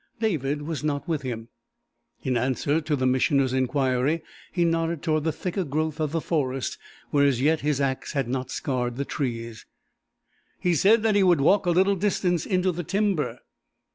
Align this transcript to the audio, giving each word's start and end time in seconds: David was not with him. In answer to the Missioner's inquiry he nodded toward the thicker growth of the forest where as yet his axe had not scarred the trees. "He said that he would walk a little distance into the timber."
David 0.19 0.63
was 0.63 0.83
not 0.83 1.07
with 1.07 1.21
him. 1.21 1.49
In 2.23 2.35
answer 2.35 2.81
to 2.81 2.95
the 2.95 3.05
Missioner's 3.05 3.53
inquiry 3.53 4.23
he 4.51 4.65
nodded 4.65 5.03
toward 5.03 5.25
the 5.25 5.31
thicker 5.31 5.63
growth 5.63 5.99
of 5.99 6.11
the 6.11 6.19
forest 6.19 6.79
where 7.11 7.23
as 7.27 7.39
yet 7.39 7.59
his 7.61 7.79
axe 7.79 8.13
had 8.13 8.27
not 8.27 8.49
scarred 8.49 8.95
the 8.95 9.05
trees. 9.05 9.67
"He 10.59 10.73
said 10.73 11.03
that 11.03 11.13
he 11.13 11.21
would 11.21 11.39
walk 11.41 11.67
a 11.67 11.69
little 11.69 11.95
distance 11.95 12.47
into 12.47 12.71
the 12.71 12.81
timber." 12.83 13.41